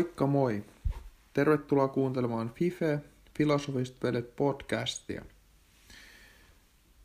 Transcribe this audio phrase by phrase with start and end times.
[0.00, 0.64] Moikka moi!
[1.32, 3.00] Tervetuloa kuuntelemaan FIFE,
[3.38, 5.24] Filosofiset vedet podcastia.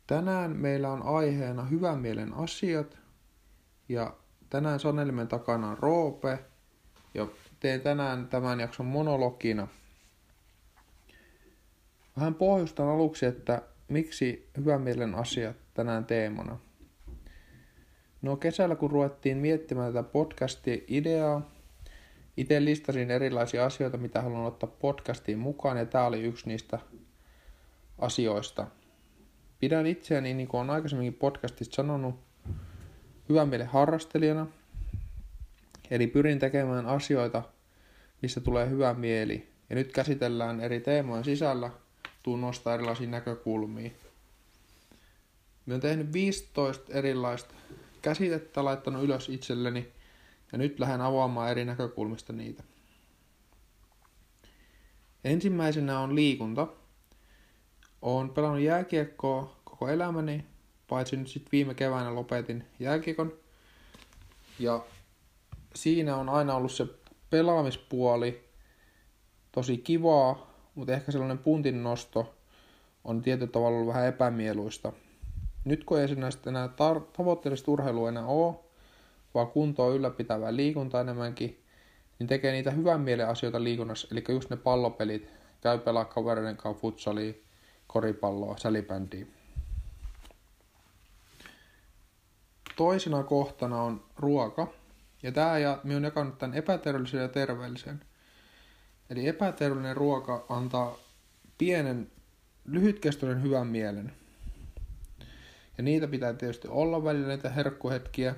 [0.06, 2.98] Tänään meillä on aiheena hyvän mielen asiat
[3.88, 4.16] ja
[4.50, 6.38] tänään Sanelimen takana on Roope
[7.14, 7.26] ja
[7.60, 9.68] teen tänään tämän jakson monologina.
[12.16, 16.58] Vähän pohjustan aluksi, että miksi hyvän mielen asiat tänään teemana.
[18.22, 21.55] No kesällä kun ruvettiin miettimään tätä podcasti-ideaa,
[22.36, 26.78] itse listasin erilaisia asioita, mitä haluan ottaa podcastiin mukaan, ja tämä oli yksi niistä
[27.98, 28.66] asioista.
[29.60, 32.14] Pidän itseäni, niin kuin olen aikaisemminkin podcastista sanonut,
[33.28, 34.46] hyvän mielen harrastelijana.
[35.90, 37.42] Eli pyrin tekemään asioita,
[38.22, 39.48] missä tulee hyvä mieli.
[39.70, 41.70] Ja nyt käsitellään eri teemojen sisällä,
[42.22, 43.90] tuun nostaa erilaisia näkökulmia.
[45.66, 47.54] Mä oon tehnyt 15 erilaista
[48.02, 49.95] käsitettä, laittanut ylös itselleni
[50.52, 52.62] ja nyt lähden avaamaan eri näkökulmista niitä.
[55.24, 56.66] Ensimmäisenä on liikunta.
[58.02, 60.44] Olen pelannut jääkiekkoa koko elämäni,
[60.88, 63.32] paitsi nyt sitten viime keväänä lopetin jääkiekon.
[64.58, 64.84] Ja
[65.74, 66.86] siinä on aina ollut se
[67.30, 68.48] pelaamispuoli
[69.52, 72.34] tosi kivaa, mutta ehkä sellainen puntin nosto
[73.04, 74.92] on tietyllä tavalla ollut vähän epämieluista.
[75.64, 78.54] Nyt kun ei näistä enää tar- tavoitteellista urheilua enää ole,
[79.36, 81.62] vaan kuntoa ylläpitävää liikuntaa enemmänkin,
[82.18, 86.80] niin tekee niitä hyvän mielen asioita liikunnassa, eli just ne pallopelit, käy pelaa kavereiden kanssa
[86.80, 87.32] futsalia,
[87.86, 89.26] koripalloa, sälibändiä.
[92.76, 94.72] Toisena kohtana on ruoka,
[95.22, 98.00] ja tämä ja minä olen jakanut tämän epäterveellisen ja terveellisen.
[99.10, 100.98] Eli epäterveellinen ruoka antaa
[101.58, 102.10] pienen,
[102.64, 104.12] lyhytkestoisen hyvän mielen.
[105.78, 108.34] Ja niitä pitää tietysti olla välillä, niitä herkkuhetkiä,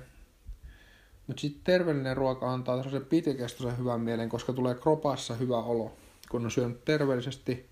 [1.29, 5.91] mutta sitten terveellinen ruoka antaa sellaisen pitkäkestoisen hyvän mielen, koska tulee kropassa hyvä olo,
[6.31, 7.69] kun on syönyt terveellisesti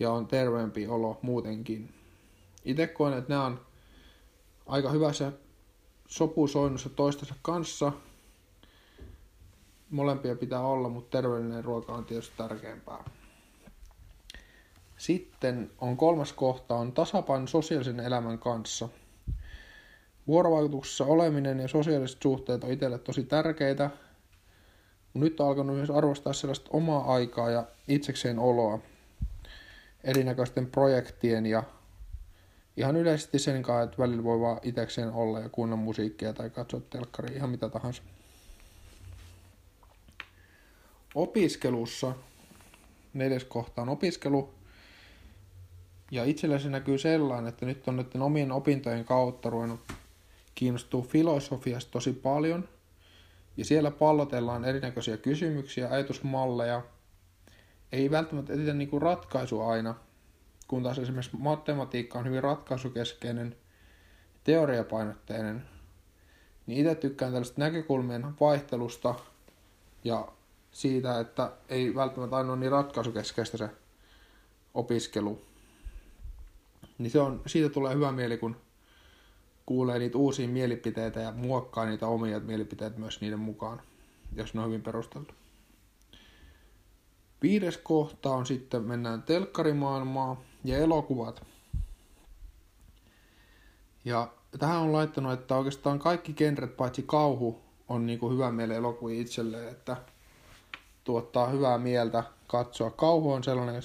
[0.00, 1.94] ja on terveempi olo muutenkin.
[2.64, 3.60] Itse koen, että nämä on
[4.66, 5.32] aika hyvässä
[6.08, 7.92] sopusoinnussa toistensa kanssa.
[9.90, 13.04] Molempia pitää olla, mutta terveellinen ruoka on tietysti tärkeämpää.
[14.96, 18.88] Sitten on kolmas kohta, on tasapaino sosiaalisen elämän kanssa–
[20.26, 23.90] Vuorovaikutuksessa oleminen ja sosiaaliset suhteet on itselle tosi tärkeitä.
[25.14, 28.78] Nyt on alkanut myös arvostaa sellaista omaa aikaa ja itsekseen oloa
[30.04, 31.62] erinäköisten projektien ja
[32.76, 36.80] ihan yleisesti sen kanssa, että välillä voi vaan itsekseen olla ja kuunnella musiikkia tai katsoa
[36.90, 38.02] telkkaria, ihan mitä tahansa.
[41.14, 42.12] Opiskelussa,
[43.14, 44.54] neljäs kohta on opiskelu,
[46.10, 49.80] ja itsellä se näkyy sellainen, että nyt on nyt omien opintojen kautta ruvennut
[50.64, 52.68] kiinnostuu filosofiasta tosi paljon.
[53.56, 56.82] Ja siellä pallotellaan erinäköisiä kysymyksiä, ajatusmalleja.
[57.92, 59.94] Ei välttämättä etsitä niinku ratkaisu aina,
[60.68, 63.56] kun taas esimerkiksi matematiikka on hyvin ratkaisukeskeinen,
[64.44, 65.64] teoriapainotteinen.
[66.66, 69.14] Niin itse tykkään tällaista näkökulmien vaihtelusta
[70.04, 70.28] ja
[70.72, 73.70] siitä, että ei välttämättä aina ole niin ratkaisukeskeistä se
[74.74, 75.42] opiskelu.
[76.98, 78.63] Niin se on, siitä tulee hyvä mieli, kun
[79.66, 83.82] kuulee niitä uusia mielipiteitä ja muokkaa niitä omia mielipiteitä myös niiden mukaan,
[84.36, 85.34] jos ne on hyvin perusteltu.
[87.42, 91.46] Viides kohta on sitten, mennään telkkarimaailmaa ja elokuvat.
[94.04, 98.74] Ja tähän on laittanut, että oikeastaan kaikki genret paitsi kauhu on niin kuin hyvä miele
[98.74, 99.96] elokuvia itselleen, että
[101.04, 102.90] tuottaa hyvää mieltä katsoa.
[102.90, 103.82] Kauhu on sellainen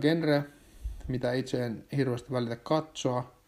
[0.00, 0.44] genre,
[1.08, 3.39] mitä itse en hirveästi välitä katsoa,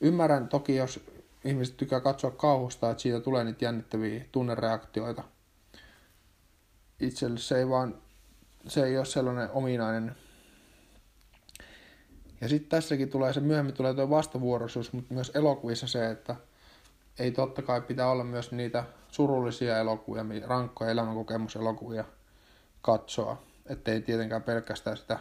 [0.00, 1.00] Ymmärrän toki, jos
[1.44, 5.24] ihmiset tykkää katsoa kauhusta, että siitä tulee niitä jännittäviä tunnereaktioita.
[7.00, 7.94] Itselle se ei vaan,
[8.68, 10.16] se ei ole sellainen ominainen.
[12.40, 16.36] Ja sitten tässäkin tulee se, myöhemmin tulee tuo vastavuoroisuus, mutta myös elokuvissa se, että
[17.18, 22.04] ei totta kai pitää olla myös niitä surullisia elokuvia, rankkoja elämänkokemuselokuvia
[22.82, 23.42] katsoa.
[23.66, 25.18] Ettei tietenkään pelkästään sitä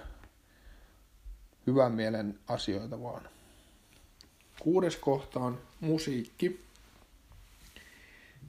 [1.68, 3.30] hyvän mielen asioita vaan.
[4.59, 6.62] Kuudes kohta on musiikki.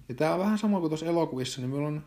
[0.09, 2.05] Ja tää on vähän sama kuin tuossa elokuvissa, niin meillä on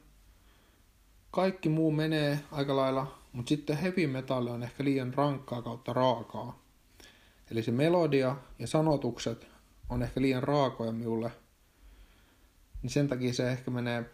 [1.31, 6.59] kaikki muu menee aika lailla, mutta sitten heavy metalli on ehkä liian rankkaa kautta raakaa.
[7.51, 9.47] Eli se melodia ja sanotukset
[9.89, 11.31] on ehkä liian raakoja minulle.
[12.81, 14.05] Niin sen takia se ehkä menee...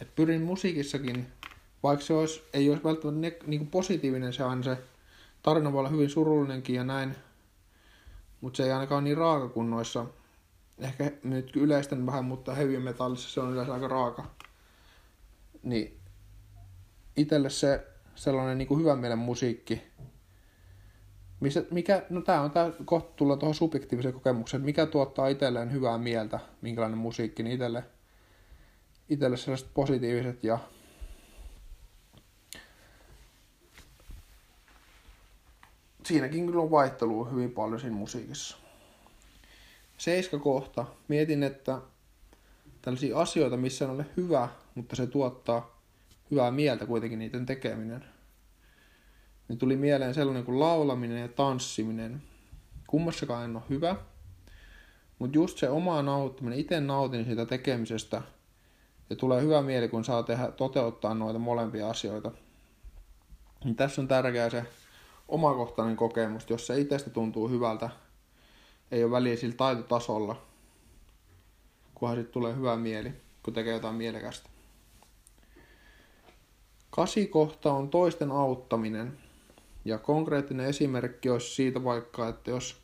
[0.00, 1.26] Et pyrin musiikissakin,
[1.82, 4.78] vaikka se olisi, ei olisi välttämättä ne, niin positiivinen se aina se
[5.42, 7.16] tarina voi olla hyvin surullinenkin ja näin,
[8.40, 10.06] mutta se ei ainakaan niin raaka kuin noissa
[10.78, 14.30] ehkä nyt yleisten vähän, mutta heavy metallissa se on yleensä aika raaka.
[15.62, 16.00] Niin
[17.16, 19.82] itselle se sellainen niin kuin hyvän mielen musiikki,
[21.40, 25.98] missä, mikä, no tää on tää kohta tulla tuohon subjektiiviseen kokemukseen, mikä tuottaa itselleen hyvää
[25.98, 27.84] mieltä, minkälainen musiikki, niin itselle,
[29.08, 30.58] itselle sellaiset positiiviset ja
[36.06, 38.56] siinäkin kyllä on vaihtelua hyvin paljon siinä musiikissa.
[39.98, 40.86] Seiska kohta.
[41.08, 41.78] Mietin, että
[42.82, 45.80] tällaisia asioita, missä on ole hyvä, mutta se tuottaa
[46.30, 48.04] hyvää mieltä kuitenkin niiden tekeminen.
[49.48, 52.22] Niin tuli mieleen sellainen kuin laulaminen ja tanssiminen.
[52.86, 53.96] Kummassakaan en ole hyvä,
[55.18, 58.22] mutta just se oma nauttiminen, itse nautin siitä tekemisestä
[59.10, 62.32] ja tulee hyvä mieli, kun saa tehdä, toteuttaa noita molempia asioita.
[63.64, 64.64] Niin tässä on tärkeää se
[65.28, 67.90] omakohtainen kokemus, jos se itsestä tuntuu hyvältä,
[68.90, 70.42] ei ole väliä sillä taitotasolla,
[71.94, 73.12] kunhan sitten tulee hyvä mieli,
[73.42, 74.48] kun tekee jotain mielekästä.
[76.90, 79.18] Kasikohta on toisten auttaminen.
[79.84, 82.76] Ja konkreettinen esimerkki olisi siitä vaikka, että jos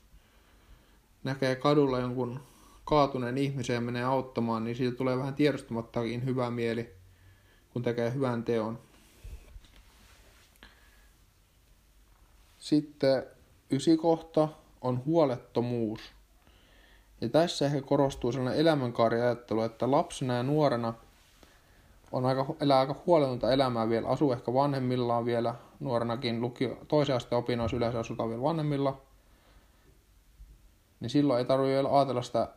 [1.25, 2.41] näkee kadulla jonkun
[2.85, 6.93] kaatuneen ihmisen ja menee auttamaan, niin siitä tulee vähän tiedostamattakin hyvä mieli,
[7.73, 8.79] kun tekee hyvän teon.
[12.63, 13.27] Sitten
[13.71, 14.49] ysikohta
[14.81, 16.01] on huolettomuus.
[17.21, 20.95] Ja tässä ehkä korostuu sellainen elämänkaariajattelu, että lapsena ja nuorena
[22.13, 27.39] on aika, elää aika huoletonta elämää vielä, asuu ehkä vanhemmillaan vielä, nuorenakin lukio, toisen asteen
[27.39, 29.01] opinnoissa yleensä asutaan vielä vanhemmilla,
[31.01, 32.49] niin silloin ei tarvitse vielä ajatella sitä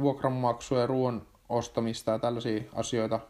[0.00, 3.20] vuokranmaksua ja ruoan ostamista ja tällaisia asioita,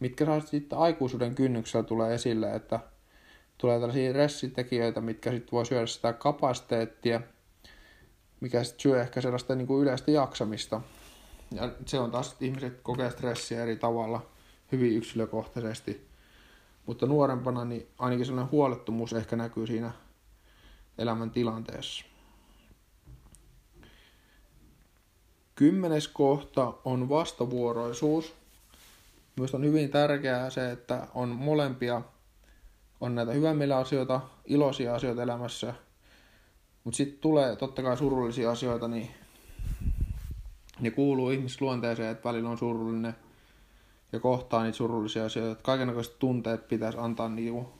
[0.00, 2.80] mitkä saa sitten aikuisuuden kynnyksellä tulee esille, että
[3.58, 7.20] tulee tällaisia ressitekijöitä, mitkä sitten voi syödä sitä kapasiteettia,
[8.40, 10.80] mikä sitten syö ehkä sellaista niin kuin yleistä jaksamista.
[11.54, 14.26] Ja se on taas, että ihmiset kokee stressiä eri tavalla,
[14.72, 16.08] hyvin yksilökohtaisesti.
[16.86, 19.90] Mutta nuorempana niin ainakin sellainen huolettomuus ehkä näkyy siinä
[20.98, 22.04] elämän tilanteessa.
[25.54, 28.34] Kymmenes kohta on vastavuoroisuus.
[29.36, 32.02] Myös on hyvin tärkeää se, että on molempia,
[33.00, 35.74] on näitä hyvän asioita, iloisia asioita elämässä,
[36.84, 39.10] mutta sitten tulee totta kai surullisia asioita, niin
[40.80, 43.14] ne kuuluu ihmisluonteeseen, että välillä on surullinen
[44.12, 45.62] ja kohtaa niitä surullisia asioita.
[45.62, 47.72] Kaikenlaiset tunteet pitäisi antaa, niinku,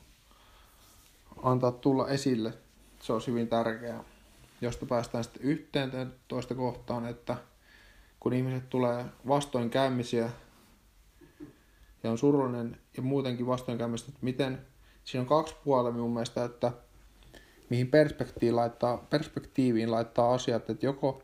[1.43, 2.53] antaa tulla esille.
[3.01, 4.03] Se olisi hyvin tärkeää.
[4.61, 7.37] Josta päästään sitten yhteen toista kohtaan, että
[8.19, 10.29] kun ihmiset tulee vastoinkäymisiä
[12.03, 14.65] ja on surullinen ja muutenkin vastoinkäymistä, että miten,
[15.09, 16.71] siinä on kaksi puolta minun mielestä, että
[17.69, 21.23] mihin perspektiiviin laittaa, perspektiiviin laittaa asiat, että joko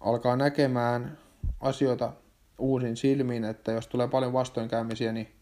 [0.00, 1.18] alkaa näkemään
[1.60, 2.12] asioita
[2.58, 5.32] uusin silmin, että jos tulee paljon vastoinkäymisiä, niin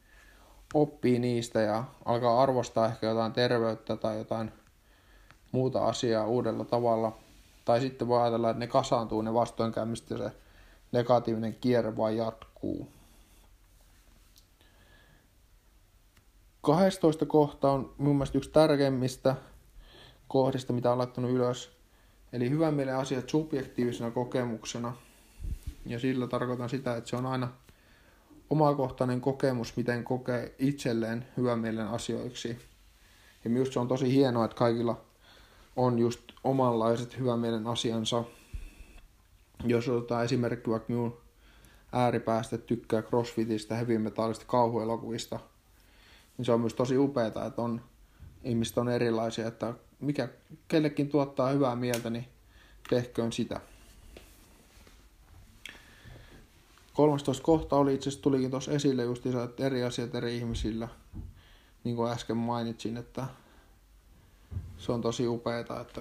[0.74, 4.52] oppii niistä ja alkaa arvostaa ehkä jotain terveyttä tai jotain
[5.52, 7.18] muuta asiaa uudella tavalla.
[7.64, 10.32] Tai sitten voi ajatella, että ne kasaantuu ne vastoinkäymiset ja se
[10.92, 12.95] negatiivinen kierre vaan jatkuu.
[16.66, 19.36] 12 kohta on mun mielestä yksi tärkeimmistä
[20.28, 21.76] kohdista, mitä on laittanut ylös.
[22.32, 24.92] Eli hyvän mielen asiat subjektiivisena kokemuksena.
[25.86, 27.48] Ja sillä tarkoitan sitä, että se on aina
[28.50, 32.58] omakohtainen kokemus, miten kokee itselleen hyvän mielen asioiksi.
[33.44, 35.00] Ja myös se on tosi hienoa, että kaikilla
[35.76, 38.24] on just omanlaiset hyvän mielen asiansa.
[39.64, 41.16] Jos otetaan esimerkki vaikka minun
[41.92, 45.40] ääripäästä tykkää crossfitistä, heavy metallista, kauhuelokuvista,
[46.42, 47.80] se on myös tosi upeaa, että on,
[48.44, 50.28] ihmiset on erilaisia, että mikä
[50.68, 52.28] kellekin tuottaa hyvää mieltä, niin
[52.90, 53.60] tehköön sitä.
[56.94, 60.88] 13 kohta oli itse asiassa tulikin tuossa esille just että eri asiat eri ihmisillä.
[61.84, 63.26] Niin kuin äsken mainitsin, että
[64.78, 66.00] se on tosi upeeta, että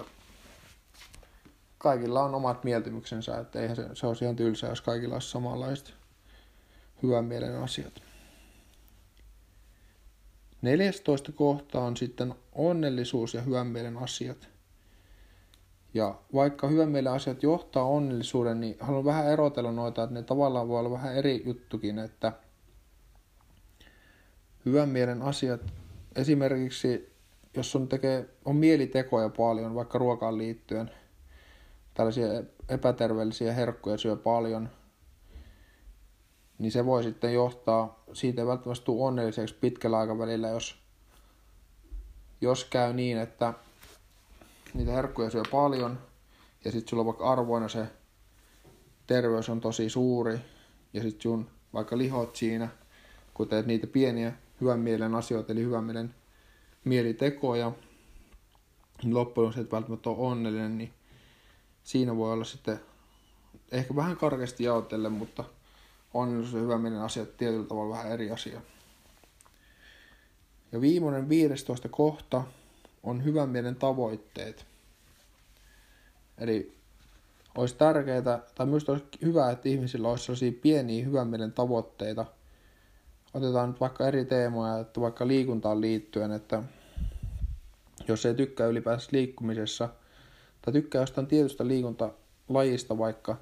[1.78, 5.94] kaikilla on omat mieltymyksensä, että eihän se, se olisi ihan tylsää, jos kaikilla olisi samanlaiset
[7.02, 8.05] hyvän mielen asiat.
[10.62, 14.48] 14 kohta on sitten onnellisuus ja hyvän mielen asiat.
[15.94, 20.68] Ja vaikka hyvän mielen asiat johtaa onnellisuuden, niin haluan vähän erotella noita, että ne tavallaan
[20.68, 22.32] voi olla vähän eri juttukin, että
[24.66, 25.60] hyvän mielen asiat,
[26.16, 27.16] esimerkiksi
[27.56, 30.90] jos on, tekee, on mielitekoja paljon, vaikka ruokaan liittyen,
[31.94, 32.26] tällaisia
[32.68, 34.68] epäterveellisiä herkkuja syö paljon,
[36.58, 40.78] niin se voi sitten johtaa, siitä välttämättä onnelliseksi pitkällä aikavälillä, jos,
[42.40, 43.54] jos käy niin, että
[44.74, 45.98] niitä herkkuja syö paljon
[46.64, 47.86] ja sitten sulla on vaikka arvoina se
[49.06, 50.38] terveys on tosi suuri
[50.92, 52.68] ja sitten sun vaikka lihot siinä,
[53.34, 56.14] kun teet niitä pieniä hyvän mielen asioita, eli hyvän mielen
[56.84, 57.72] mielitekoja,
[59.02, 60.92] niin loppujen lopuksi et välttämättä ole onnellinen, niin
[61.84, 62.80] siinä voi olla sitten
[63.72, 65.44] ehkä vähän karkeasti jaotelle, mutta
[66.16, 68.60] onnellisuus ja hyvän mielen asiat tietyllä tavalla vähän eri asia.
[70.72, 72.42] Ja viimeinen 15 kohta
[73.02, 74.66] on hyvän mielen tavoitteet.
[76.38, 76.76] Eli
[77.56, 82.24] olisi tärkeää, tai myös olisi hyvä, että ihmisillä olisi sellaisia pieniä hyvän mielen tavoitteita.
[83.34, 86.62] Otetaan nyt vaikka eri teemoja, että vaikka liikuntaan liittyen, että
[88.08, 89.88] jos ei tykkää ylipäänsä liikkumisessa,
[90.62, 93.36] tai tykkää jostain tietystä liikuntalajista vaikka,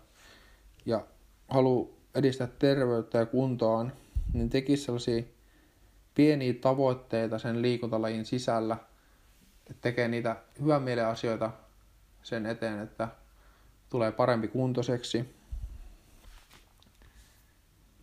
[0.87, 1.07] ja
[1.49, 3.93] haluaa edistää terveyttä ja kuntoaan,
[4.33, 5.23] niin tekisi sellaisia
[6.15, 8.77] pieniä tavoitteita sen liikuntalajin sisällä,
[9.71, 11.51] että tekee niitä hyvän mielen asioita
[12.23, 13.09] sen eteen, että
[13.91, 15.25] tulee parempi kuntoiseksi.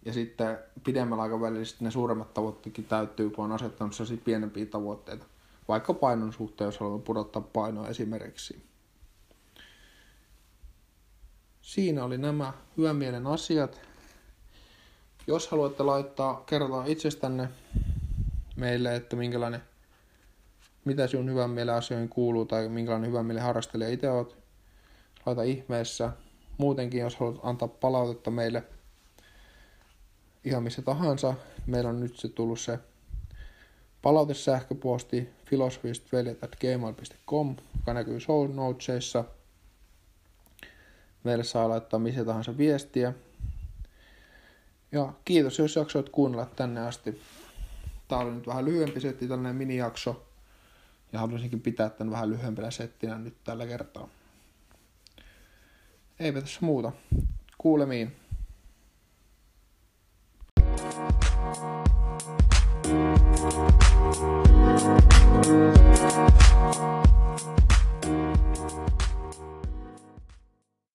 [0.05, 5.25] Ja sitten pidemmällä aikavälillä sitten ne suuremmat tavoitteetkin täyttyy, kun on asettanut sellaisia pienempiä tavoitteita.
[5.67, 8.63] Vaikka painon suhteen, jos haluaa pudottaa painoa esimerkiksi.
[11.61, 13.90] Siinä oli nämä hyvän mielen asiat.
[15.27, 17.49] Jos haluatte laittaa, kertoa itsestänne
[18.55, 19.61] meille, että minkälainen,
[20.85, 24.37] mitä sinun hyvän mielen asioihin kuuluu tai minkälainen hyvän mielen harrastelija itse olet,
[25.25, 26.11] laita ihmeessä.
[26.57, 28.63] Muutenkin, jos haluat antaa palautetta meille
[30.43, 31.33] ihan missä tahansa,
[31.65, 32.79] meillä on nyt se tullut se
[34.01, 39.23] palautesähköposti filosofisetveljet.gmail.com, joka näkyy show notesissa.
[41.23, 43.13] Meille saa laittaa missä tahansa viestiä.
[44.91, 47.21] Ja kiitos, jos jaksoit kuunnella tänne asti.
[48.07, 50.25] Tämä oli nyt vähän lyhyempi setti, tällainen minijakso.
[51.13, 54.07] Ja haluaisinkin pitää tämän vähän lyhyempänä settinä nyt tällä kertaa.
[56.19, 56.91] Eipä tässä muuta.
[57.57, 58.20] Kuulemiin.